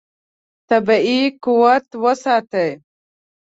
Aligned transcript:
طبیعي 0.69 1.21
قوت 1.43 1.87
وساتئ. 2.03 2.69